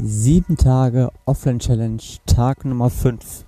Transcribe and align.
Sieben 0.00 0.56
Tage 0.56 1.10
Offline 1.24 1.58
Challenge, 1.58 2.00
Tag 2.24 2.64
Nummer 2.64 2.88
5. 2.88 3.44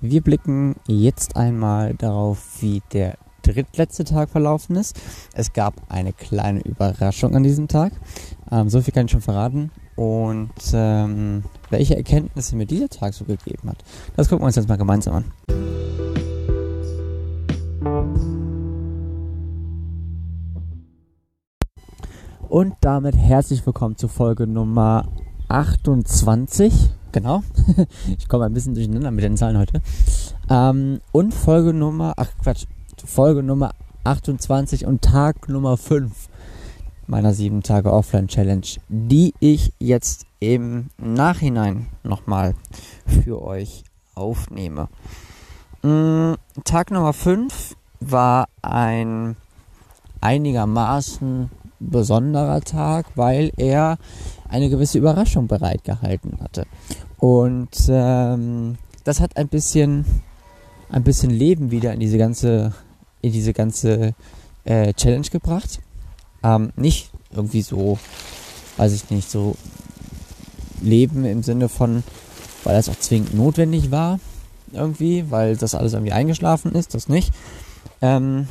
Wir 0.00 0.22
blicken 0.22 0.76
jetzt 0.86 1.36
einmal 1.36 1.92
darauf, 1.92 2.62
wie 2.62 2.82
der 2.94 3.18
drittletzte 3.42 4.04
Tag 4.04 4.30
verlaufen 4.30 4.76
ist. 4.76 4.98
Es 5.34 5.52
gab 5.52 5.74
eine 5.90 6.14
kleine 6.14 6.60
Überraschung 6.60 7.36
an 7.36 7.42
diesem 7.42 7.68
Tag. 7.68 7.92
Ähm, 8.50 8.70
so 8.70 8.80
viel 8.80 8.94
kann 8.94 9.04
ich 9.04 9.12
schon 9.12 9.20
verraten. 9.20 9.70
Und 9.94 10.50
ähm, 10.72 11.44
welche 11.68 11.94
Erkenntnisse 11.94 12.56
mir 12.56 12.64
dieser 12.64 12.88
Tag 12.88 13.12
so 13.12 13.26
gegeben 13.26 13.68
hat, 13.68 13.84
das 14.16 14.30
gucken 14.30 14.44
wir 14.44 14.46
uns 14.46 14.56
jetzt 14.56 14.70
mal 14.70 14.78
gemeinsam 14.78 15.16
an. 15.16 15.24
Und 22.48 22.76
damit 22.80 23.14
herzlich 23.14 23.66
willkommen 23.66 23.98
zu 23.98 24.08
Folge 24.08 24.46
Nummer 24.46 25.04
28. 25.52 26.72
Genau. 27.12 27.42
ich 28.18 28.28
komme 28.28 28.46
ein 28.46 28.54
bisschen 28.54 28.74
durcheinander 28.74 29.10
mit 29.10 29.22
den 29.22 29.36
Zahlen 29.36 29.58
heute. 29.58 29.82
Ähm, 30.48 31.00
und 31.12 31.34
Folge 31.34 31.74
Nummer, 31.74 32.14
ach 32.16 32.30
Quatsch, 32.42 32.66
Folge 33.04 33.42
Nummer 33.42 33.72
28 34.04 34.86
und 34.86 35.02
Tag 35.02 35.48
Nummer 35.48 35.76
5 35.76 36.28
meiner 37.06 37.34
7 37.34 37.62
Tage 37.62 37.92
Offline 37.92 38.28
Challenge, 38.28 38.66
die 38.88 39.34
ich 39.40 39.72
jetzt 39.78 40.26
im 40.40 40.88
Nachhinein 40.96 41.88
nochmal 42.02 42.54
für 43.06 43.42
euch 43.42 43.84
aufnehme. 44.14 44.88
Mm, 45.82 46.34
Tag 46.64 46.90
Nummer 46.90 47.12
5 47.12 47.76
war 48.00 48.48
ein 48.62 49.36
einigermaßen 50.20 51.50
besonderer 51.90 52.60
Tag, 52.60 53.06
weil 53.16 53.52
er 53.56 53.98
eine 54.48 54.70
gewisse 54.70 54.98
Überraschung 54.98 55.46
bereitgehalten 55.46 56.38
hatte. 56.40 56.66
Und 57.18 57.70
ähm, 57.88 58.76
das 59.04 59.20
hat 59.20 59.36
ein 59.36 59.48
bisschen, 59.48 60.04
ein 60.90 61.02
bisschen 61.02 61.30
Leben 61.30 61.70
wieder 61.70 61.92
in 61.92 62.00
diese 62.00 62.18
ganze, 62.18 62.72
in 63.20 63.32
diese 63.32 63.52
ganze 63.52 64.14
äh, 64.64 64.92
Challenge 64.94 65.28
gebracht. 65.28 65.80
Ähm, 66.42 66.72
nicht 66.76 67.10
irgendwie 67.30 67.62
so, 67.62 67.98
weiß 68.76 68.92
ich 68.92 69.10
nicht, 69.10 69.30
so 69.30 69.56
Leben 70.80 71.24
im 71.24 71.42
Sinne 71.42 71.68
von, 71.68 72.02
weil 72.64 72.74
das 72.74 72.88
auch 72.88 72.98
zwingend 72.98 73.34
notwendig 73.34 73.90
war, 73.90 74.18
irgendwie, 74.72 75.30
weil 75.30 75.56
das 75.56 75.74
alles 75.74 75.92
irgendwie 75.92 76.12
eingeschlafen 76.12 76.72
ist, 76.74 76.94
das 76.94 77.08
nicht. 77.08 77.32
Ähm, 78.00 78.48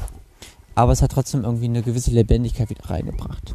aber 0.81 0.93
es 0.93 1.03
hat 1.03 1.11
trotzdem 1.11 1.43
irgendwie 1.43 1.65
eine 1.65 1.83
gewisse 1.83 2.09
Lebendigkeit 2.09 2.71
wieder 2.71 2.89
reingebracht. 2.89 3.53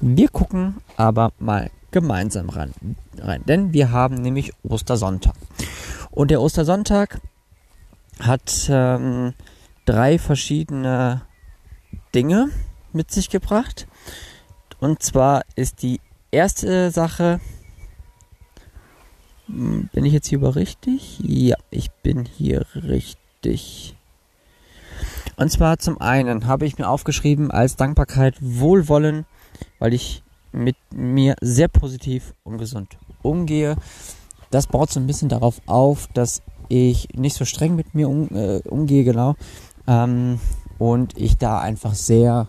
Wir 0.00 0.28
gucken 0.28 0.76
aber 0.98 1.32
mal 1.38 1.70
gemeinsam 1.90 2.50
ran, 2.50 2.74
rein, 3.16 3.42
denn 3.46 3.72
wir 3.72 3.92
haben 3.92 4.16
nämlich 4.16 4.52
Ostersonntag. 4.62 5.34
Und 6.10 6.30
der 6.30 6.42
Ostersonntag 6.42 7.18
hat 8.20 8.68
ähm, 8.68 9.32
drei 9.86 10.18
verschiedene 10.18 11.22
Dinge 12.14 12.50
mit 12.92 13.10
sich 13.10 13.30
gebracht. 13.30 13.86
Und 14.80 15.02
zwar 15.02 15.42
ist 15.56 15.82
die 15.82 15.98
erste 16.30 16.90
Sache, 16.90 17.40
hm, 19.46 19.88
bin 19.94 20.04
ich 20.04 20.12
jetzt 20.12 20.28
hier 20.28 20.38
über 20.38 20.56
richtig? 20.56 21.20
Ja, 21.20 21.56
ich 21.70 21.90
bin 21.90 22.26
hier 22.26 22.66
richtig. 22.74 23.96
Und 25.36 25.50
zwar 25.50 25.78
zum 25.78 26.00
einen 26.00 26.46
habe 26.46 26.66
ich 26.66 26.78
mir 26.78 26.88
aufgeschrieben 26.88 27.50
als 27.50 27.76
Dankbarkeit 27.76 28.36
Wohlwollen, 28.40 29.24
weil 29.78 29.94
ich 29.94 30.22
mit 30.52 30.76
mir 30.94 31.36
sehr 31.40 31.68
positiv 31.68 32.34
und 32.44 32.58
gesund 32.58 32.98
umgehe. 33.22 33.76
Das 34.50 34.66
baut 34.66 34.90
so 34.90 35.00
ein 35.00 35.06
bisschen 35.06 35.28
darauf 35.28 35.60
auf, 35.66 36.08
dass 36.12 36.42
ich 36.68 37.08
nicht 37.14 37.36
so 37.36 37.44
streng 37.44 37.74
mit 37.74 37.94
mir 37.94 38.08
um, 38.08 38.28
äh, 38.34 38.60
umgehe, 38.68 39.04
genau. 39.04 39.34
Ähm, 39.86 40.38
und 40.78 41.16
ich 41.16 41.38
da 41.38 41.60
einfach 41.60 41.94
sehr, 41.94 42.46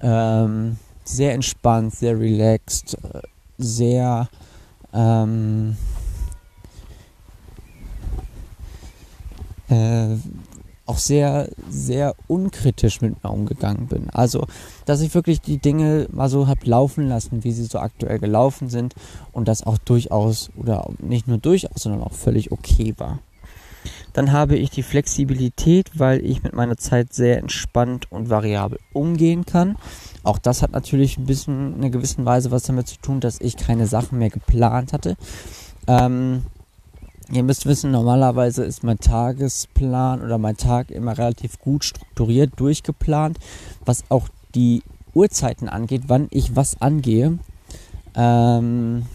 ähm, 0.00 0.76
sehr 1.04 1.34
entspannt, 1.34 1.94
sehr 1.94 2.18
relaxed, 2.18 2.96
äh, 3.02 3.20
sehr 3.58 4.28
ähm, 4.92 5.76
äh, 9.68 10.16
auch 10.86 10.98
sehr, 10.98 11.48
sehr 11.68 12.14
unkritisch 12.28 13.00
mit 13.00 13.22
mir 13.22 13.30
umgegangen 13.30 13.86
bin. 13.86 14.10
Also, 14.10 14.46
dass 14.84 15.00
ich 15.00 15.14
wirklich 15.14 15.40
die 15.40 15.58
Dinge 15.58 16.08
mal 16.12 16.28
so 16.28 16.46
habe 16.46 16.60
laufen 16.64 17.08
lassen, 17.08 17.44
wie 17.44 17.52
sie 17.52 17.64
so 17.64 17.78
aktuell 17.78 18.18
gelaufen 18.18 18.68
sind 18.68 18.94
und 19.32 19.48
das 19.48 19.62
auch 19.62 19.78
durchaus 19.78 20.50
oder 20.56 20.90
nicht 20.98 21.26
nur 21.26 21.38
durchaus, 21.38 21.82
sondern 21.82 22.02
auch 22.02 22.12
völlig 22.12 22.52
okay 22.52 22.94
war. 22.98 23.18
Dann 24.12 24.32
habe 24.32 24.56
ich 24.56 24.70
die 24.70 24.82
Flexibilität, 24.82 25.90
weil 25.98 26.24
ich 26.24 26.42
mit 26.42 26.52
meiner 26.52 26.76
Zeit 26.76 27.12
sehr 27.12 27.38
entspannt 27.38 28.10
und 28.10 28.30
variabel 28.30 28.78
umgehen 28.92 29.44
kann. 29.44 29.76
Auch 30.22 30.38
das 30.38 30.62
hat 30.62 30.72
natürlich 30.72 31.18
ein 31.18 31.26
bisschen 31.26 31.74
in 31.74 31.80
einer 31.80 31.90
gewissen 31.90 32.24
Weise 32.24 32.50
was 32.50 32.62
damit 32.62 32.88
zu 32.88 32.96
tun, 32.98 33.20
dass 33.20 33.40
ich 33.40 33.56
keine 33.56 33.86
Sachen 33.86 34.18
mehr 34.18 34.30
geplant 34.30 34.92
hatte. 34.92 35.16
Ähm, 35.86 36.44
Ihr 37.32 37.42
müsst 37.42 37.64
wissen, 37.64 37.90
normalerweise 37.90 38.64
ist 38.64 38.82
mein 38.82 38.98
Tagesplan 38.98 40.22
oder 40.22 40.36
mein 40.36 40.56
Tag 40.56 40.90
immer 40.90 41.16
relativ 41.16 41.58
gut 41.58 41.84
strukturiert, 41.84 42.52
durchgeplant, 42.56 43.38
was 43.84 44.04
auch 44.10 44.28
die 44.54 44.82
Uhrzeiten 45.14 45.68
angeht, 45.68 46.02
wann 46.08 46.28
ich 46.30 46.54
was 46.54 46.80
angehe. 46.82 47.38
Ähm, 48.14 49.06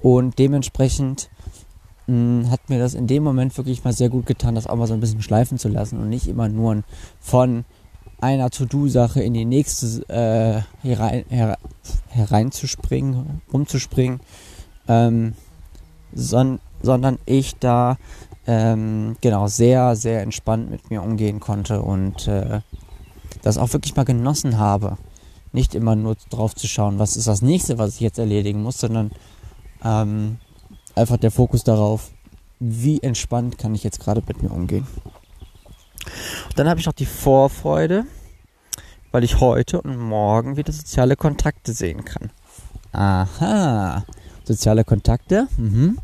und 0.00 0.38
dementsprechend 0.38 1.30
mh, 2.06 2.14
hm, 2.44 2.50
hat 2.50 2.68
mir 2.68 2.78
das 2.78 2.92
in 2.92 3.06
dem 3.06 3.22
Moment 3.22 3.56
wirklich 3.56 3.84
mal 3.84 3.94
sehr 3.94 4.10
gut 4.10 4.26
getan, 4.26 4.54
das 4.54 4.66
auch 4.66 4.76
mal 4.76 4.86
so 4.86 4.94
ein 4.94 5.00
bisschen 5.00 5.22
schleifen 5.22 5.56
zu 5.58 5.68
lassen 5.68 5.98
und 5.98 6.10
nicht 6.10 6.28
immer 6.28 6.48
nur 6.48 6.82
von 7.20 7.64
einer 8.20 8.50
To-Do-Sache 8.50 9.22
in 9.22 9.32
die 9.32 9.44
nächste 9.46 10.06
äh, 10.08 10.62
herein, 10.86 11.24
her, 11.28 11.58
hereinzuspringen, 12.08 13.42
rumzuspringen, 13.52 14.20
ähm, 14.88 15.34
sondern 16.12 16.60
sondern 16.84 17.18
ich 17.26 17.56
da 17.56 17.96
ähm, 18.46 19.16
genau 19.20 19.46
sehr, 19.46 19.96
sehr 19.96 20.22
entspannt 20.22 20.70
mit 20.70 20.90
mir 20.90 21.02
umgehen 21.02 21.40
konnte 21.40 21.80
und 21.80 22.28
äh, 22.28 22.60
das 23.42 23.58
auch 23.58 23.72
wirklich 23.72 23.96
mal 23.96 24.04
genossen 24.04 24.58
habe. 24.58 24.98
Nicht 25.52 25.74
immer 25.74 25.96
nur 25.96 26.16
drauf 26.30 26.54
zu 26.54 26.66
schauen, 26.66 26.98
was 26.98 27.16
ist 27.16 27.26
das 27.26 27.42
nächste, 27.42 27.78
was 27.78 27.94
ich 27.94 28.00
jetzt 28.00 28.18
erledigen 28.18 28.62
muss, 28.62 28.78
sondern 28.78 29.12
ähm, 29.82 30.38
einfach 30.94 31.16
der 31.16 31.30
Fokus 31.30 31.64
darauf, 31.64 32.10
wie 32.60 33.02
entspannt 33.02 33.58
kann 33.58 33.74
ich 33.74 33.84
jetzt 33.84 34.00
gerade 34.00 34.22
mit 34.26 34.42
mir 34.42 34.50
umgehen. 34.50 34.86
Dann 36.56 36.68
habe 36.68 36.80
ich 36.80 36.86
noch 36.86 36.92
die 36.92 37.06
Vorfreude, 37.06 38.04
weil 39.10 39.24
ich 39.24 39.40
heute 39.40 39.80
und 39.80 39.96
morgen 39.96 40.56
wieder 40.56 40.72
soziale 40.72 41.16
Kontakte 41.16 41.72
sehen 41.72 42.04
kann. 42.04 42.30
Aha, 42.92 44.04
soziale 44.44 44.84
Kontakte. 44.84 45.48
Mhm. 45.56 45.98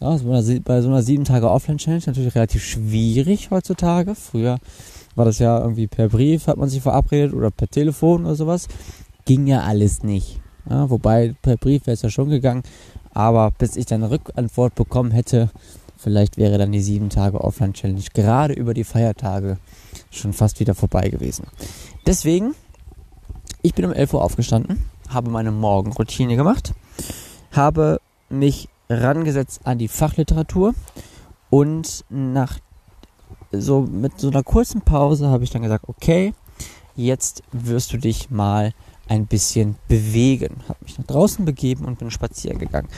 Ja, 0.00 0.16
bei 0.64 0.80
so 0.80 0.88
einer 0.88 1.02
7 1.02 1.24
Tage 1.24 1.50
Offline-Challenge 1.50 2.04
natürlich 2.06 2.34
relativ 2.34 2.64
schwierig 2.64 3.50
heutzutage. 3.50 4.14
Früher 4.14 4.58
war 5.16 5.24
das 5.24 5.40
ja 5.40 5.58
irgendwie 5.60 5.88
per 5.88 6.08
Brief, 6.08 6.46
hat 6.46 6.56
man 6.56 6.68
sich 6.68 6.82
verabredet 6.82 7.34
oder 7.34 7.50
per 7.50 7.68
Telefon 7.68 8.24
oder 8.24 8.36
sowas. 8.36 8.68
Ging 9.24 9.48
ja 9.48 9.62
alles 9.62 10.04
nicht. 10.04 10.40
Ja, 10.70 10.88
wobei 10.88 11.34
per 11.42 11.56
Brief 11.56 11.86
wäre 11.86 11.94
es 11.94 12.02
ja 12.02 12.10
schon 12.10 12.28
gegangen. 12.28 12.62
Aber 13.12 13.50
bis 13.50 13.74
ich 13.74 13.86
dann 13.86 14.04
eine 14.04 14.12
Rückantwort 14.12 14.76
bekommen 14.76 15.10
hätte, 15.10 15.50
vielleicht 15.96 16.36
wäre 16.36 16.58
dann 16.58 16.70
die 16.70 16.80
7 16.80 17.10
Tage 17.10 17.40
Offline-Challenge 17.40 18.00
gerade 18.14 18.54
über 18.54 18.74
die 18.74 18.84
Feiertage 18.84 19.58
schon 20.10 20.32
fast 20.32 20.60
wieder 20.60 20.76
vorbei 20.76 21.08
gewesen. 21.08 21.46
Deswegen, 22.06 22.54
ich 23.62 23.74
bin 23.74 23.84
um 23.84 23.92
11 23.92 24.14
Uhr 24.14 24.22
aufgestanden, 24.22 24.84
habe 25.08 25.30
meine 25.30 25.50
Morgenroutine 25.50 26.36
gemacht, 26.36 26.72
habe 27.50 27.98
mich 28.28 28.68
rangesetzt 28.88 29.60
an 29.64 29.78
die 29.78 29.88
Fachliteratur 29.88 30.74
und 31.50 32.04
nach 32.08 32.58
so 33.52 33.80
mit 33.80 34.20
so 34.20 34.28
einer 34.28 34.42
kurzen 34.42 34.82
Pause 34.82 35.28
habe 35.28 35.44
ich 35.44 35.50
dann 35.50 35.62
gesagt, 35.62 35.88
okay, 35.88 36.34
jetzt 36.96 37.42
wirst 37.52 37.92
du 37.92 37.98
dich 37.98 38.30
mal 38.30 38.72
ein 39.08 39.26
bisschen 39.26 39.76
bewegen. 39.88 40.56
Habe 40.68 40.78
mich 40.82 40.98
nach 40.98 41.06
draußen 41.06 41.44
begeben 41.44 41.86
und 41.86 41.98
bin 41.98 42.10
spazieren 42.10 42.58
gegangen. 42.58 42.88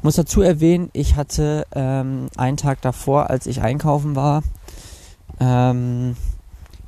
Muss 0.00 0.16
dazu 0.16 0.40
erwähnen, 0.40 0.88
ich 0.94 1.16
hatte 1.16 1.66
ähm, 1.74 2.28
einen 2.36 2.56
Tag 2.56 2.80
davor, 2.80 3.28
als 3.28 3.46
ich 3.46 3.60
einkaufen 3.60 4.16
war, 4.16 4.42
ähm, 5.40 6.16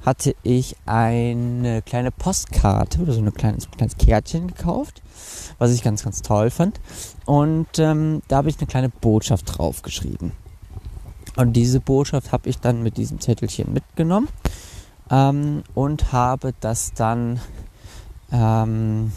hatte 0.05 0.37
ich 0.43 0.77
eine 0.85 1.83
kleine 1.83 2.11
Postkarte 2.11 3.01
oder 3.01 3.13
so 3.13 3.21
ein 3.21 3.33
kleines, 3.33 3.71
kleines 3.71 3.97
Kärtchen 3.97 4.49
gekauft, 4.49 5.03
was 5.59 5.73
ich 5.73 5.83
ganz, 5.83 6.05
ganz 6.05 6.21
toll 6.21 6.51
fand. 6.51 6.79
Und 7.25 7.79
ähm, 7.79 8.23
da 8.29 8.37
habe 8.37 8.51
ich 8.51 8.59
eine 8.59 8.67
kleine 8.67 8.91
Botschaft 8.91 9.57
draufgeschrieben. 9.57 10.33
Und 11.37 11.55
diese 11.55 11.81
Botschaft 11.81 12.33
habe 12.33 12.49
ich 12.49 12.61
dann 12.61 12.83
mit 12.83 12.97
diesem 12.97 13.21
Zettelchen 13.21 13.73
mitgenommen 13.73 14.29
ähm, 15.11 15.65
und 15.75 16.13
habe 16.13 16.55
das 16.61 16.93
dann 16.93 17.41
ähm, 18.31 19.11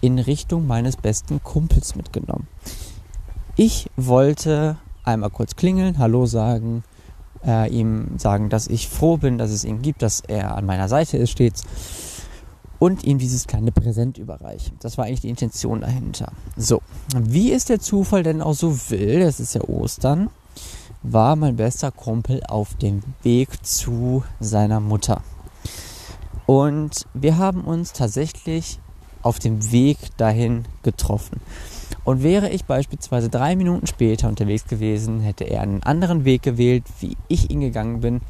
in 0.00 0.18
Richtung 0.18 0.66
meines 0.66 0.96
besten 0.96 1.42
Kumpels 1.42 1.94
mitgenommen. 1.94 2.48
Ich 3.56 3.88
wollte 3.96 4.76
einmal 5.04 5.30
kurz 5.30 5.56
klingeln, 5.56 5.98
Hallo 5.98 6.26
sagen, 6.26 6.84
äh, 7.44 7.68
ihm 7.70 8.18
sagen, 8.18 8.48
dass 8.48 8.68
ich 8.68 8.88
froh 8.88 9.16
bin, 9.16 9.38
dass 9.38 9.50
es 9.50 9.64
ihn 9.64 9.82
gibt, 9.82 10.02
dass 10.02 10.20
er 10.20 10.56
an 10.56 10.66
meiner 10.66 10.88
Seite 10.88 11.16
ist 11.16 11.30
stets 11.30 11.64
und 12.78 13.04
ihm 13.04 13.18
dieses 13.18 13.46
kleine 13.46 13.72
Präsent 13.72 14.18
überreichen. 14.18 14.76
Das 14.80 14.98
war 14.98 15.06
eigentlich 15.06 15.22
die 15.22 15.30
Intention 15.30 15.80
dahinter. 15.80 16.32
So, 16.56 16.82
wie 17.18 17.50
ist 17.50 17.68
der 17.68 17.80
Zufall 17.80 18.22
denn 18.22 18.42
auch 18.42 18.54
so 18.54 18.90
will, 18.90 19.22
es 19.22 19.40
ist 19.40 19.54
ja 19.54 19.62
Ostern, 19.62 20.30
war 21.02 21.36
mein 21.36 21.56
bester 21.56 21.90
Kumpel 21.90 22.42
auf 22.48 22.74
dem 22.74 23.02
Weg 23.22 23.64
zu 23.64 24.24
seiner 24.40 24.80
Mutter. 24.80 25.22
Und 26.46 27.06
wir 27.14 27.38
haben 27.38 27.62
uns 27.62 27.92
tatsächlich 27.92 28.78
auf 29.22 29.38
dem 29.38 29.72
Weg 29.72 29.98
dahin 30.16 30.64
getroffen. 30.82 31.40
Und 32.04 32.22
wäre 32.22 32.50
ich 32.50 32.64
beispielsweise 32.64 33.28
drei 33.28 33.56
Minuten 33.56 33.86
später 33.86 34.28
unterwegs 34.28 34.66
gewesen, 34.66 35.20
hätte 35.20 35.44
er 35.44 35.62
einen 35.62 35.82
anderen 35.82 36.24
Weg 36.24 36.42
gewählt, 36.42 36.84
wie 37.00 37.16
ich 37.28 37.50
ihn 37.50 37.60
gegangen 37.60 38.00
bin. 38.00 38.20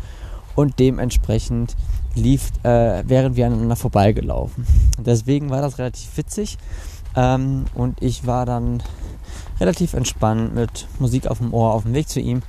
Und 0.55 0.79
dementsprechend 0.79 1.76
lief, 2.14 2.50
äh, 2.62 3.03
wären 3.06 3.37
wir 3.37 3.47
aneinander 3.47 3.76
vorbeigelaufen. 3.76 4.67
Deswegen 4.99 5.50
war 5.50 5.61
das 5.61 5.79
relativ 5.79 6.17
witzig. 6.17 6.56
Ähm, 7.14 7.67
und 7.75 8.03
ich 8.03 8.26
war 8.26 8.47
dann 8.47 8.82
relativ 9.61 9.94
entspannt 9.94 10.55
mit 10.55 10.87
Musik 10.99 11.26
auf 11.26 11.38
dem 11.38 11.52
Ohr 11.52 11.73
auf 11.73 11.82
dem 11.82 11.94
Weg 11.94 12.09
zu 12.09 12.20
ihm 12.20 12.43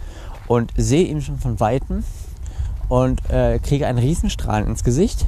und 0.47 0.71
sehe 0.75 1.05
ihn 1.05 1.21
schon 1.21 1.37
von 1.37 1.59
Weitem 1.59 2.03
und 2.89 3.29
äh, 3.29 3.59
kriege 3.59 3.87
einen 3.87 3.99
Riesenstrahlen 3.99 4.67
ins 4.67 4.83
Gesicht. 4.83 5.25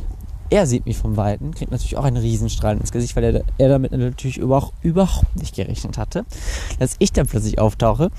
Er 0.49 0.65
sieht 0.65 0.85
mich 0.85 0.97
von 0.97 1.15
Weitem, 1.15 1.53
kriegt 1.53 1.71
natürlich 1.71 1.97
auch 1.97 2.03
einen 2.03 2.17
Riesenstrahlen 2.17 2.79
ins 2.79 2.91
Gesicht, 2.91 3.15
weil 3.15 3.23
er, 3.23 3.43
er 3.57 3.69
damit 3.69 3.91
natürlich 3.91 4.37
überhaupt, 4.37 4.73
überhaupt 4.83 5.35
nicht 5.35 5.55
gerechnet 5.55 5.97
hatte, 5.97 6.25
dass 6.79 6.95
ich 6.99 7.13
dann 7.13 7.27
plötzlich 7.27 7.59
auftauche. 7.59 8.09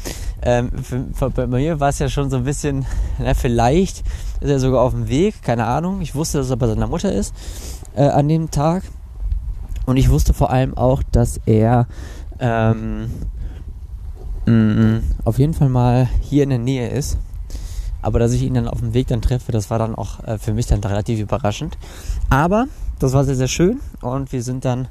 Ähm, 0.42 0.70
für, 0.82 1.06
für, 1.12 1.30
bei 1.30 1.46
mir 1.46 1.80
war 1.80 1.88
es 1.88 1.98
ja 1.98 2.08
schon 2.08 2.30
so 2.30 2.36
ein 2.36 2.44
bisschen, 2.44 2.86
na, 3.18 3.34
vielleicht 3.34 4.04
ist 4.40 4.50
er 4.50 4.60
sogar 4.60 4.82
auf 4.82 4.92
dem 4.92 5.08
Weg, 5.08 5.42
keine 5.42 5.66
Ahnung. 5.66 6.00
Ich 6.00 6.14
wusste, 6.14 6.38
dass 6.38 6.50
er 6.50 6.56
bei 6.56 6.68
seiner 6.68 6.86
Mutter 6.86 7.12
ist 7.12 7.34
äh, 7.94 8.04
an 8.04 8.28
dem 8.28 8.50
Tag. 8.50 8.84
Und 9.86 9.96
ich 9.96 10.08
wusste 10.08 10.34
vor 10.34 10.50
allem 10.50 10.76
auch, 10.76 11.02
dass 11.02 11.40
er 11.46 11.88
ähm, 12.38 13.10
mh, 14.46 15.00
auf 15.24 15.38
jeden 15.38 15.54
Fall 15.54 15.68
mal 15.68 16.08
hier 16.20 16.44
in 16.44 16.50
der 16.50 16.58
Nähe 16.58 16.88
ist. 16.88 17.18
Aber 18.02 18.18
dass 18.18 18.32
ich 18.32 18.42
ihn 18.42 18.54
dann 18.54 18.68
auf 18.68 18.80
dem 18.80 18.94
Weg 18.94 19.08
dann 19.08 19.22
treffe, 19.22 19.52
das 19.52 19.70
war 19.70 19.78
dann 19.78 19.94
auch 19.94 20.22
äh, 20.24 20.38
für 20.38 20.52
mich 20.52 20.66
dann 20.66 20.80
relativ 20.80 21.20
überraschend. 21.20 21.76
Aber 22.28 22.66
das 22.98 23.12
war 23.12 23.24
sehr, 23.24 23.36
sehr 23.36 23.48
schön 23.48 23.80
und 24.00 24.32
wir 24.32 24.42
sind 24.42 24.64
dann 24.64 24.88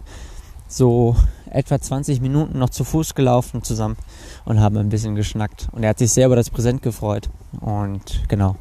so 0.67 1.15
etwa 1.49 1.79
20 1.79 2.21
Minuten 2.21 2.59
noch 2.59 2.69
zu 2.69 2.83
Fuß 2.83 3.15
gelaufen 3.15 3.63
zusammen 3.63 3.97
und 4.45 4.59
haben 4.59 4.77
ein 4.77 4.89
bisschen 4.89 5.15
geschnackt. 5.15 5.67
Und 5.71 5.83
er 5.83 5.89
hat 5.89 5.99
sich 5.99 6.11
sehr 6.11 6.27
über 6.27 6.35
das 6.35 6.49
Präsent 6.49 6.81
gefreut. 6.81 7.29
Und 7.59 8.21
genau, 8.27 8.55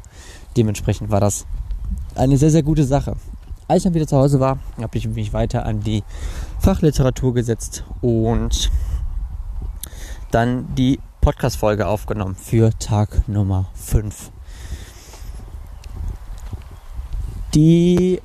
dementsprechend 0.57 1.11
war 1.11 1.19
das 1.19 1.45
eine 2.15 2.37
sehr, 2.37 2.49
sehr 2.49 2.63
gute 2.63 2.83
Sache. 2.83 3.15
Als 3.67 3.77
ich 3.77 3.83
dann 3.83 3.93
wieder 3.93 4.07
zu 4.07 4.17
Hause 4.17 4.39
war, 4.39 4.57
habe 4.81 4.97
ich 4.97 5.07
mich 5.07 5.31
weiter 5.31 5.65
an 5.65 5.81
die 5.81 6.03
Fachliteratur 6.59 7.35
gesetzt 7.35 7.83
und 8.01 8.71
dann 10.31 10.73
die 10.75 10.99
Podcast-Folge 11.21 11.85
aufgenommen 11.85 12.35
für 12.35 12.71
Tag 12.79 13.27
Nummer 13.27 13.69
5. 13.75 14.31
Die 17.55 18.21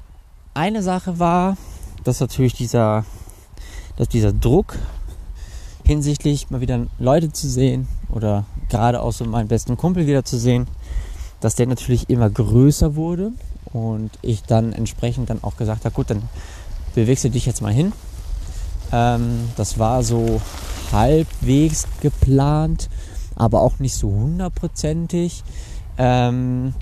eine 0.53 0.83
Sache 0.83 1.19
war, 1.19 1.57
dass 2.05 2.21
natürlich 2.21 2.53
dieser, 2.53 3.05
dass 3.97 4.09
dieser 4.09 4.33
Druck 4.33 4.79
hinsichtlich 5.85 6.51
mal 6.51 6.61
wieder 6.61 6.87
Leute 6.99 7.33
zu 7.33 7.49
sehen 7.49 7.89
oder 8.11 8.45
gerade 8.69 9.01
auch 9.01 9.13
so 9.13 9.25
meinen 9.25 9.49
besten 9.49 9.77
Kumpel 9.77 10.07
wieder 10.07 10.25
zu 10.25 10.39
sehen, 10.39 10.67
dass 11.41 11.55
der 11.55 11.67
natürlich 11.67 12.11
immer 12.11 12.29
größer 12.29 12.97
wurde 12.97 13.33
und 13.73 14.11
ich 14.23 14.43
dann 14.43 14.73
entsprechend 14.73 15.31
dann 15.31 15.43
auch 15.43 15.57
gesagt 15.57 15.85
habe, 15.85 15.95
gut, 15.95 16.11
dann 16.11 16.23
bewegst 16.95 17.25
du 17.25 17.31
dich 17.31 17.47
jetzt 17.47 17.63
mal 17.63 17.73
hin. 17.73 17.93
Ähm, 18.93 19.51
das 19.57 19.79
war 19.79 20.03
so 20.03 20.41
halbwegs 20.93 21.87
geplant, 22.01 22.89
aber 23.35 23.63
auch 23.63 23.79
nicht 23.79 23.95
so 23.95 24.09
hundertprozentig. 24.09 25.43
Ähm, 25.99 26.75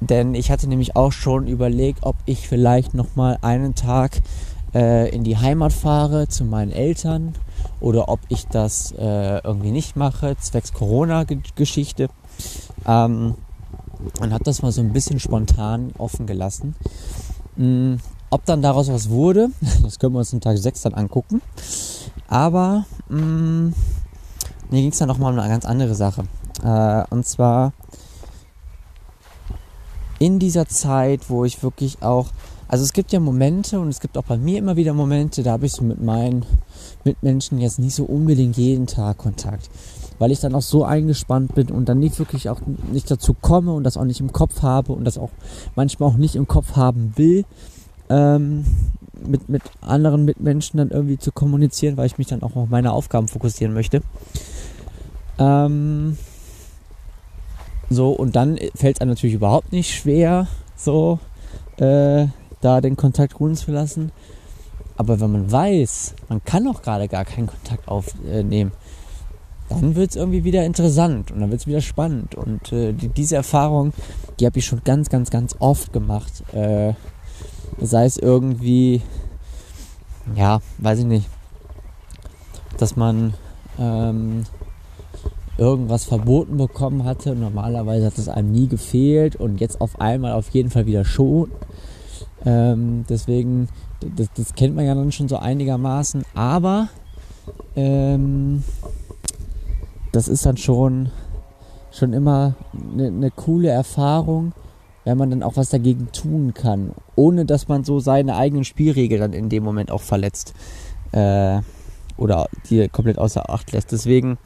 denn 0.00 0.34
ich 0.34 0.50
hatte 0.50 0.66
nämlich 0.66 0.96
auch 0.96 1.12
schon 1.12 1.46
überlegt, 1.46 2.00
ob 2.02 2.16
ich 2.24 2.48
vielleicht 2.48 2.94
noch 2.94 3.16
mal 3.16 3.38
einen 3.42 3.74
Tag 3.74 4.20
äh, 4.74 5.14
in 5.14 5.24
die 5.24 5.36
Heimat 5.36 5.72
fahre 5.72 6.28
zu 6.28 6.44
meinen 6.44 6.72
Eltern 6.72 7.34
oder 7.80 8.08
ob 8.08 8.20
ich 8.28 8.46
das 8.46 8.92
äh, 8.92 9.38
irgendwie 9.44 9.70
nicht 9.72 9.96
mache, 9.96 10.36
zwecks 10.38 10.72
Corona-Geschichte. 10.72 12.08
Ähm, 12.86 13.34
und 14.20 14.32
habe 14.32 14.44
das 14.44 14.62
mal 14.62 14.72
so 14.72 14.80
ein 14.80 14.92
bisschen 14.92 15.20
spontan 15.20 15.92
offen 15.98 16.26
gelassen. 16.26 16.74
Mhm. 17.56 17.98
Ob 18.30 18.44
dann 18.44 18.62
daraus 18.62 18.88
was 18.88 19.10
wurde, 19.10 19.48
das 19.82 19.98
können 19.98 20.14
wir 20.14 20.20
uns 20.20 20.32
am 20.32 20.40
Tag 20.40 20.56
6 20.56 20.82
dann 20.82 20.94
angucken. 20.94 21.42
Aber 22.28 22.84
mh, 23.08 23.20
mm, 23.20 23.74
mir 24.70 24.80
ging 24.80 24.92
es 24.92 24.98
dann 24.98 25.08
noch 25.08 25.18
mal 25.18 25.32
um 25.32 25.38
eine 25.38 25.48
ganz 25.48 25.64
andere 25.64 25.94
Sache. 25.94 26.24
Äh, 26.62 27.04
und 27.10 27.26
zwar 27.26 27.72
in 30.20 30.38
dieser 30.38 30.68
Zeit, 30.68 31.28
wo 31.28 31.44
ich 31.44 31.62
wirklich 31.64 32.02
auch, 32.02 32.28
also 32.68 32.84
es 32.84 32.92
gibt 32.92 33.10
ja 33.10 33.18
Momente 33.18 33.80
und 33.80 33.88
es 33.88 34.00
gibt 34.00 34.16
auch 34.18 34.24
bei 34.24 34.36
mir 34.36 34.58
immer 34.58 34.76
wieder 34.76 34.92
Momente, 34.92 35.42
da 35.42 35.52
habe 35.52 35.66
ich 35.66 35.72
so 35.72 35.82
mit 35.82 36.00
meinen 36.00 36.44
Mitmenschen 37.04 37.58
jetzt 37.58 37.78
nicht 37.78 37.94
so 37.94 38.04
unbedingt 38.04 38.56
jeden 38.58 38.86
Tag 38.86 39.16
Kontakt, 39.16 39.70
weil 40.18 40.30
ich 40.30 40.38
dann 40.38 40.54
auch 40.54 40.62
so 40.62 40.84
eingespannt 40.84 41.54
bin 41.54 41.70
und 41.70 41.88
dann 41.88 41.98
nicht 41.98 42.18
wirklich 42.18 42.50
auch 42.50 42.60
nicht 42.92 43.10
dazu 43.10 43.34
komme 43.34 43.72
und 43.72 43.82
das 43.82 43.96
auch 43.96 44.04
nicht 44.04 44.20
im 44.20 44.30
Kopf 44.30 44.60
habe 44.60 44.92
und 44.92 45.04
das 45.04 45.16
auch 45.16 45.30
manchmal 45.74 46.10
auch 46.10 46.16
nicht 46.18 46.36
im 46.36 46.46
Kopf 46.46 46.76
haben 46.76 47.14
will, 47.16 47.46
ähm, 48.10 48.66
mit, 49.26 49.48
mit 49.48 49.62
anderen 49.80 50.26
Mitmenschen 50.26 50.76
dann 50.76 50.90
irgendwie 50.90 51.16
zu 51.16 51.32
kommunizieren, 51.32 51.96
weil 51.96 52.06
ich 52.06 52.18
mich 52.18 52.26
dann 52.26 52.42
auch 52.42 52.56
auf 52.56 52.68
meine 52.68 52.92
Aufgaben 52.92 53.26
fokussieren 53.26 53.72
möchte. 53.72 54.02
Ähm, 55.38 56.18
so, 57.90 58.10
und 58.12 58.36
dann 58.36 58.56
fällt 58.76 58.96
es 58.96 59.00
einem 59.00 59.10
natürlich 59.10 59.34
überhaupt 59.34 59.72
nicht 59.72 59.92
schwer, 59.92 60.46
so 60.76 61.18
äh, 61.78 62.26
da 62.60 62.80
den 62.80 62.96
Kontakt 62.96 63.38
ruhen 63.40 63.56
zu 63.56 63.72
lassen. 63.72 64.12
Aber 64.96 65.18
wenn 65.18 65.32
man 65.32 65.50
weiß, 65.50 66.14
man 66.28 66.44
kann 66.44 66.68
auch 66.68 66.82
gerade 66.82 67.08
gar 67.08 67.24
keinen 67.24 67.48
Kontakt 67.48 67.88
aufnehmen, 67.88 68.70
dann 69.68 69.96
wird 69.96 70.10
es 70.10 70.16
irgendwie 70.16 70.44
wieder 70.44 70.64
interessant 70.64 71.30
und 71.30 71.40
dann 71.40 71.50
wird 71.50 71.62
es 71.62 71.66
wieder 71.66 71.80
spannend. 71.80 72.34
Und 72.36 72.72
äh, 72.72 72.92
die, 72.92 73.08
diese 73.08 73.36
Erfahrung, 73.36 73.92
die 74.38 74.46
habe 74.46 74.58
ich 74.58 74.66
schon 74.66 74.82
ganz, 74.84 75.08
ganz, 75.08 75.30
ganz 75.30 75.56
oft 75.58 75.92
gemacht. 75.92 76.44
Äh, 76.52 76.94
sei 77.80 78.04
es 78.04 78.18
irgendwie, 78.18 79.02
ja, 80.36 80.60
weiß 80.78 81.00
ich 81.00 81.06
nicht, 81.06 81.28
dass 82.78 82.94
man 82.94 83.34
ähm, 83.78 84.44
irgendwas 85.60 86.04
verboten 86.04 86.56
bekommen 86.56 87.04
hatte. 87.04 87.36
Normalerweise 87.36 88.06
hat 88.06 88.18
es 88.18 88.28
einem 88.28 88.50
nie 88.50 88.66
gefehlt 88.66 89.36
und 89.36 89.60
jetzt 89.60 89.80
auf 89.80 90.00
einmal 90.00 90.32
auf 90.32 90.48
jeden 90.48 90.70
Fall 90.70 90.86
wieder 90.86 91.04
schon. 91.04 91.50
Ähm, 92.46 93.04
deswegen, 93.08 93.68
das, 94.16 94.28
das, 94.34 94.54
kennt 94.54 94.74
man 94.74 94.86
ja 94.86 94.94
dann 94.94 95.12
schon 95.12 95.28
so 95.28 95.36
einigermaßen. 95.36 96.24
Aber 96.34 96.88
ähm, 97.76 98.64
das 100.12 100.28
ist 100.28 100.46
dann 100.46 100.56
schon, 100.56 101.10
schon 101.92 102.14
immer 102.14 102.54
eine, 102.72 103.08
eine 103.08 103.30
coole 103.30 103.68
Erfahrung, 103.68 104.52
wenn 105.04 105.18
man 105.18 105.28
dann 105.28 105.42
auch 105.42 105.56
was 105.56 105.68
dagegen 105.68 106.08
tun 106.12 106.54
kann, 106.54 106.92
ohne 107.16 107.44
dass 107.44 107.68
man 107.68 107.84
so 107.84 108.00
seine 108.00 108.36
eigenen 108.36 108.64
Spielregeln 108.64 109.20
dann 109.20 109.32
in 109.34 109.50
dem 109.50 109.62
Moment 109.62 109.90
auch 109.90 110.02
verletzt 110.02 110.54
äh, 111.12 111.60
oder 112.16 112.48
die 112.70 112.88
komplett 112.88 113.18
außer 113.18 113.50
Acht 113.50 113.72
lässt. 113.72 113.92
Deswegen 113.92 114.38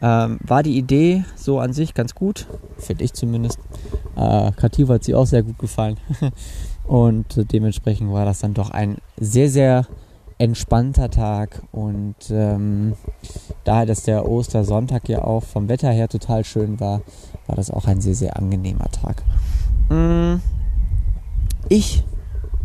ähm, 0.00 0.38
war 0.42 0.62
die 0.62 0.76
Idee 0.76 1.24
so 1.36 1.58
an 1.58 1.72
sich 1.72 1.94
ganz 1.94 2.14
gut, 2.14 2.46
finde 2.78 3.04
ich 3.04 3.12
zumindest. 3.12 3.58
Äh, 4.16 4.52
Kreativ 4.52 4.88
hat 4.88 5.04
sie 5.04 5.14
auch 5.14 5.26
sehr 5.26 5.42
gut 5.42 5.58
gefallen. 5.58 5.96
und 6.84 7.52
dementsprechend 7.52 8.12
war 8.12 8.24
das 8.24 8.40
dann 8.40 8.54
doch 8.54 8.70
ein 8.70 8.98
sehr, 9.16 9.50
sehr 9.50 9.86
entspannter 10.38 11.10
Tag. 11.10 11.62
Und 11.72 12.14
ähm, 12.30 12.94
daher, 13.64 13.86
dass 13.86 14.04
der 14.04 14.28
Ostersonntag 14.28 15.08
ja 15.08 15.22
auch 15.22 15.42
vom 15.42 15.68
Wetter 15.68 15.90
her 15.90 16.08
total 16.08 16.44
schön 16.44 16.80
war, 16.80 17.02
war 17.46 17.56
das 17.56 17.70
auch 17.70 17.86
ein 17.86 18.00
sehr, 18.00 18.14
sehr 18.14 18.36
angenehmer 18.36 18.88
Tag. 18.90 19.22
Mm, 19.90 20.40
ich 21.68 22.04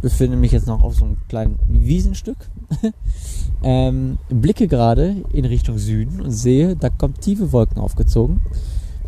befinde 0.04 0.36
mich 0.36 0.52
jetzt 0.52 0.68
noch 0.68 0.84
auf 0.84 0.96
so 0.96 1.06
einem 1.06 1.18
kleinen 1.30 1.58
Wiesenstück. 1.66 2.36
ähm, 3.64 4.18
blicke 4.30 4.68
gerade 4.68 5.24
in 5.32 5.46
Richtung 5.46 5.78
Süden 5.78 6.20
und 6.20 6.32
sehe, 6.32 6.76
da 6.76 6.90
kommt 6.90 7.22
tiefe 7.22 7.54
Wolken 7.54 7.82
aufgezogen. 7.82 8.42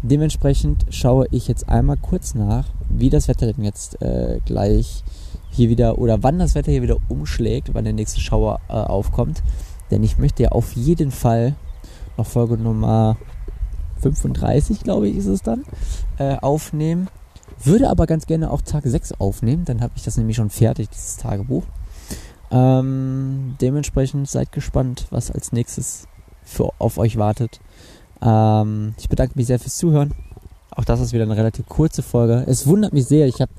Dementsprechend 0.01 0.85
schaue 0.91 1.27
ich 1.31 1.49
jetzt 1.49 1.67
einmal 1.67 1.97
kurz 1.97 2.33
nach, 2.33 2.69
wie 2.89 3.09
das 3.09 3.27
Wetter 3.27 3.51
denn 3.51 3.65
jetzt 3.65 4.01
äh, 4.01 4.39
gleich 4.45 5.03
hier 5.51 5.67
wieder 5.67 5.97
oder 5.97 6.23
wann 6.23 6.39
das 6.39 6.55
Wetter 6.55 6.71
hier 6.71 6.81
wieder 6.81 6.97
umschlägt, 7.09 7.73
wann 7.73 7.83
der 7.83 7.93
nächste 7.93 8.21
Schauer 8.21 8.61
äh, 8.69 8.73
aufkommt. 8.73 9.43
Denn 9.91 10.01
ich 10.01 10.17
möchte 10.17 10.43
ja 10.43 10.49
auf 10.53 10.77
jeden 10.77 11.11
Fall 11.11 11.55
noch 12.15 12.25
Folge 12.25 12.57
Nummer 12.57 13.17
35, 13.99 14.81
glaube 14.81 15.09
ich, 15.09 15.17
ist 15.17 15.27
es 15.27 15.41
dann, 15.41 15.65
äh, 16.19 16.37
aufnehmen. 16.37 17.09
Würde 17.63 17.89
aber 17.89 18.05
ganz 18.05 18.25
gerne 18.25 18.51
auch 18.51 18.61
Tag 18.61 18.83
6 18.85 19.13
aufnehmen, 19.13 19.65
dann 19.65 19.81
habe 19.81 19.93
ich 19.95 20.03
das 20.03 20.17
nämlich 20.17 20.35
schon 20.35 20.49
fertig, 20.49 20.89
dieses 20.89 21.17
Tagebuch. 21.17 21.63
Ähm, 22.51 23.55
dementsprechend 23.59 24.29
seid 24.29 24.51
gespannt, 24.51 25.07
was 25.09 25.31
als 25.31 25.51
nächstes 25.51 26.07
für, 26.43 26.71
auf 26.79 26.97
euch 26.97 27.17
wartet. 27.17 27.59
Ähm, 28.21 28.93
ich 28.97 29.09
bedanke 29.09 29.33
mich 29.35 29.47
sehr 29.47 29.59
fürs 29.59 29.77
Zuhören. 29.77 30.13
Auch 30.71 30.83
das 30.83 30.99
ist 30.99 31.13
wieder 31.13 31.23
eine 31.23 31.37
relativ 31.37 31.67
kurze 31.67 32.03
Folge. 32.03 32.43
Es 32.47 32.67
wundert 32.67 32.91
mich 32.91 33.05
sehr, 33.05 33.27
ich 33.27 33.39
habe, 33.39 33.51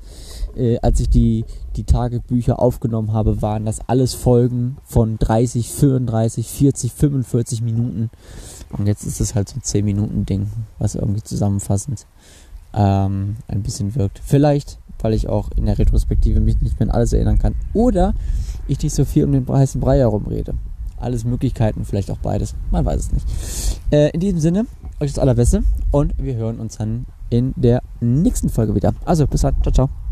äh, 0.55 0.77
als 0.81 0.99
ich 0.99 1.09
die, 1.09 1.45
die 1.75 1.83
Tagebücher 1.83 2.59
aufgenommen 2.59 3.11
habe, 3.11 3.41
waren 3.41 3.65
das 3.65 3.79
alles 3.87 4.13
Folgen 4.13 4.77
von 4.83 5.17
30, 5.17 5.71
35, 5.71 6.47
40, 6.47 6.91
45 6.93 7.61
Minuten. 7.61 8.11
Und 8.69 8.85
jetzt 8.85 9.05
ist 9.05 9.19
es 9.19 9.33
halt 9.33 9.49
so 9.49 9.55
ein 9.57 9.63
10 9.63 9.83
Minuten 9.83 10.25
Ding, 10.25 10.47
was 10.77 10.95
irgendwie 10.95 11.23
zusammenfassend 11.23 12.05
ähm, 12.77 13.37
ein 13.47 13.63
bisschen 13.63 13.95
wirkt. 13.95 14.21
Vielleicht, 14.23 14.77
weil 14.99 15.13
ich 15.13 15.27
auch 15.27 15.49
in 15.55 15.65
der 15.65 15.79
Retrospektive 15.79 16.39
mich 16.39 16.61
nicht 16.61 16.79
mehr 16.79 16.89
an 16.89 16.95
alles 16.95 17.13
erinnern 17.13 17.39
kann. 17.39 17.55
Oder 17.73 18.13
ich 18.67 18.81
nicht 18.81 18.93
so 18.93 19.03
viel 19.05 19.23
um 19.23 19.31
den 19.31 19.47
heißen 19.47 19.81
Brei 19.81 19.97
herum 19.97 20.25
rede. 20.27 20.53
Alles 20.99 21.25
Möglichkeiten, 21.25 21.85
vielleicht 21.85 22.09
auch 22.09 22.17
beides. 22.17 22.55
Man 22.71 22.85
weiß 22.85 22.99
es 22.99 23.11
nicht. 23.11 23.25
Äh, 23.91 24.09
in 24.11 24.19
diesem 24.19 24.39
Sinne, 24.39 24.65
euch 24.99 25.11
das 25.13 25.19
Allerbeste 25.19 25.63
und 25.91 26.13
wir 26.17 26.35
hören 26.35 26.59
uns 26.59 26.77
dann 26.77 27.05
in 27.29 27.53
der 27.55 27.81
nächsten 27.99 28.49
Folge 28.49 28.73
wieder. 28.73 28.93
Also, 29.05 29.27
bis 29.27 29.41
dann. 29.41 29.55
Ciao, 29.61 29.73
ciao. 29.73 30.06